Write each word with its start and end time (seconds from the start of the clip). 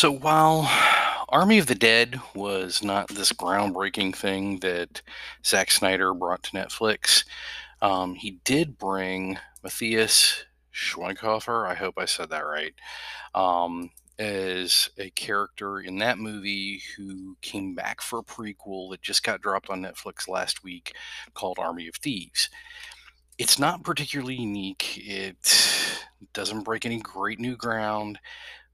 So 0.00 0.10
while 0.10 0.66
Army 1.28 1.58
of 1.58 1.66
the 1.66 1.74
Dead 1.74 2.18
was 2.34 2.82
not 2.82 3.08
this 3.08 3.34
groundbreaking 3.34 4.16
thing 4.16 4.60
that 4.60 5.02
Zack 5.44 5.70
Snyder 5.70 6.14
brought 6.14 6.42
to 6.44 6.52
Netflix, 6.52 7.26
um, 7.82 8.14
he 8.14 8.40
did 8.44 8.78
bring 8.78 9.36
Matthias 9.62 10.46
Schweighöfer. 10.74 11.68
I 11.68 11.74
hope 11.74 11.98
I 11.98 12.06
said 12.06 12.30
that 12.30 12.46
right. 12.46 12.72
Um, 13.34 13.90
as 14.18 14.88
a 14.96 15.10
character 15.10 15.80
in 15.80 15.98
that 15.98 16.16
movie 16.16 16.80
who 16.96 17.36
came 17.42 17.74
back 17.74 18.00
for 18.00 18.20
a 18.20 18.24
prequel 18.24 18.90
that 18.92 19.02
just 19.02 19.22
got 19.22 19.42
dropped 19.42 19.68
on 19.68 19.82
Netflix 19.82 20.26
last 20.26 20.64
week 20.64 20.94
called 21.34 21.58
Army 21.58 21.88
of 21.88 21.96
Thieves. 21.96 22.48
It's 23.36 23.58
not 23.58 23.84
particularly 23.84 24.36
unique. 24.36 24.96
It 24.96 25.36
doesn't 26.32 26.64
break 26.64 26.86
any 26.86 27.00
great 27.00 27.38
new 27.38 27.54
ground 27.54 28.18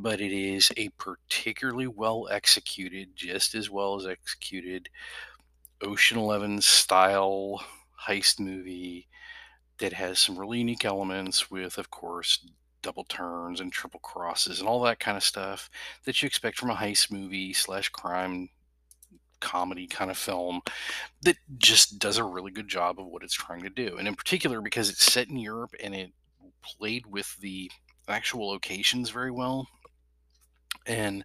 but 0.00 0.20
it 0.20 0.30
is 0.30 0.70
a 0.76 0.88
particularly 0.90 1.88
well 1.88 2.28
executed, 2.30 3.08
just 3.16 3.56
as 3.56 3.68
well 3.68 3.96
as 3.96 4.06
executed 4.06 4.88
Ocean 5.82 6.16
Eleven 6.16 6.60
style 6.60 7.60
heist 8.06 8.38
movie 8.38 9.08
that 9.78 9.92
has 9.92 10.20
some 10.20 10.38
really 10.38 10.58
unique 10.58 10.84
elements 10.84 11.50
with, 11.50 11.78
of 11.78 11.90
course, 11.90 12.46
double 12.80 13.02
turns 13.04 13.60
and 13.60 13.72
triple 13.72 13.98
crosses 13.98 14.60
and 14.60 14.68
all 14.68 14.80
that 14.82 15.00
kind 15.00 15.16
of 15.16 15.24
stuff 15.24 15.68
that 16.04 16.22
you 16.22 16.26
expect 16.28 16.56
from 16.56 16.70
a 16.70 16.76
heist 16.76 17.10
movie 17.10 17.52
slash 17.52 17.88
crime 17.88 18.48
comedy 19.40 19.88
kind 19.88 20.12
of 20.12 20.16
film 20.16 20.60
that 21.22 21.36
just 21.58 21.98
does 21.98 22.18
a 22.18 22.24
really 22.24 22.52
good 22.52 22.68
job 22.68 23.00
of 23.00 23.06
what 23.06 23.24
it's 23.24 23.34
trying 23.34 23.62
to 23.62 23.70
do. 23.70 23.96
And 23.98 24.06
in 24.06 24.14
particular, 24.14 24.60
because 24.60 24.90
it's 24.90 25.12
set 25.12 25.28
in 25.28 25.38
Europe 25.38 25.74
and 25.82 25.92
it 25.92 26.12
played 26.62 27.04
with 27.06 27.36
the 27.40 27.68
actual 28.08 28.48
locations 28.48 29.10
very 29.10 29.32
well 29.32 29.66
and 30.88 31.24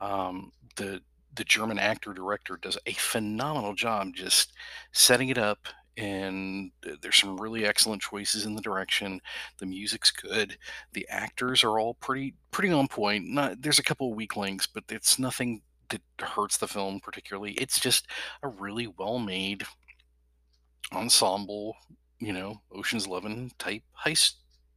um, 0.00 0.52
the 0.76 1.00
the 1.34 1.44
German 1.44 1.78
actor 1.78 2.12
director 2.12 2.58
does 2.60 2.78
a 2.86 2.92
phenomenal 2.94 3.74
job 3.74 4.14
just 4.14 4.52
setting 4.92 5.28
it 5.28 5.38
up. 5.38 5.68
And 5.98 6.72
there's 7.00 7.16
some 7.16 7.40
really 7.40 7.64
excellent 7.64 8.02
choices 8.02 8.44
in 8.44 8.54
the 8.54 8.60
direction. 8.60 9.18
The 9.58 9.64
music's 9.64 10.10
good. 10.10 10.58
The 10.92 11.06
actors 11.08 11.64
are 11.64 11.78
all 11.78 11.94
pretty 11.94 12.34
pretty 12.50 12.70
on 12.70 12.86
point. 12.86 13.26
Not 13.28 13.62
there's 13.62 13.78
a 13.78 13.82
couple 13.82 14.10
of 14.10 14.16
weak 14.16 14.36
links, 14.36 14.66
but 14.66 14.84
it's 14.90 15.18
nothing 15.18 15.62
that 15.88 16.02
hurts 16.20 16.58
the 16.58 16.68
film 16.68 17.00
particularly. 17.00 17.52
It's 17.52 17.80
just 17.80 18.06
a 18.42 18.48
really 18.48 18.88
well 18.98 19.18
made 19.18 19.64
ensemble, 20.92 21.76
you 22.18 22.32
know, 22.34 22.60
Ocean's 22.72 23.06
Eleven 23.06 23.50
type 23.58 23.82
heist 24.04 24.34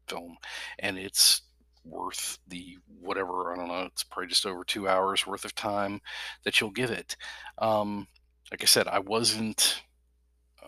film, 0.08 0.38
and 0.80 0.98
it's 0.98 1.39
worth 1.90 2.40
the 2.48 2.78
whatever 3.02 3.52
I 3.52 3.56
don't 3.56 3.68
know. 3.68 3.84
It's 3.84 4.04
probably 4.04 4.28
just 4.30 4.46
over 4.46 4.64
two 4.64 4.88
hours 4.88 5.26
worth 5.26 5.46
of 5.46 5.56
time 5.56 6.02
that 6.44 6.60
you'll 6.60 6.72
give 6.72 6.92
it. 6.92 7.16
Um, 7.58 8.08
like 8.52 8.62
I 8.62 8.66
said, 8.66 8.88
I 8.88 9.00
wasn't. 9.00 9.82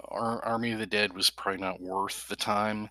Our 0.10 0.44
Army 0.44 0.72
of 0.72 0.80
the 0.80 0.86
Dead 0.86 1.14
was 1.14 1.30
probably 1.30 1.62
not 1.62 1.82
worth 1.82 2.28
the 2.28 2.36
time, 2.36 2.90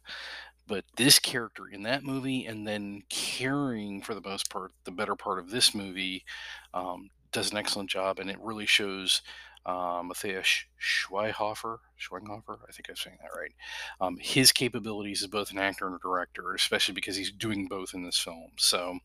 but 0.66 0.84
this 0.96 1.18
character 1.18 1.64
in 1.70 1.82
that 1.82 2.04
movie, 2.04 2.46
and 2.46 2.66
then 2.66 3.02
carrying 3.08 4.00
for 4.00 4.14
the 4.14 4.22
most 4.22 4.50
part 4.50 4.72
the 4.84 4.90
better 4.90 5.16
part 5.16 5.38
of 5.38 5.50
this 5.50 5.74
movie, 5.74 6.24
um, 6.72 7.10
does 7.32 7.50
an 7.50 7.58
excellent 7.58 7.90
job, 7.90 8.18
and 8.18 8.30
it 8.30 8.40
really 8.40 8.66
shows 8.66 9.22
uh, 9.66 10.02
Matthias 10.04 10.64
Schweighöfer. 10.80 11.78
Schweighöfer, 11.98 12.58
I 12.68 12.72
think 12.72 12.88
I'm 12.88 12.96
saying 12.96 13.18
that 13.20 13.38
right. 13.38 13.52
Um, 14.00 14.18
his 14.20 14.52
capabilities 14.52 15.22
as 15.22 15.28
both 15.28 15.50
an 15.50 15.58
actor 15.58 15.86
and 15.86 15.96
a 15.96 15.98
director, 16.02 16.54
especially 16.54 16.94
because 16.94 17.16
he's 17.16 17.32
doing 17.32 17.66
both 17.66 17.94
in 17.94 18.04
this 18.04 18.18
film. 18.18 18.50
So 18.56 18.98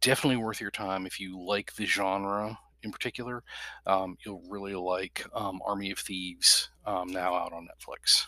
definitely 0.00 0.36
worth 0.36 0.60
your 0.60 0.70
time 0.70 1.06
if 1.06 1.20
you 1.20 1.40
like 1.40 1.74
the 1.74 1.86
genre 1.86 2.58
in 2.82 2.92
particular. 2.92 3.42
Um, 3.86 4.16
you'll 4.24 4.42
really 4.48 4.74
like 4.74 5.26
um, 5.34 5.60
Army 5.66 5.90
of 5.90 5.98
Thieves 5.98 6.70
um, 6.86 7.08
now 7.08 7.34
out 7.34 7.52
on 7.52 7.66
Netflix. 7.66 8.26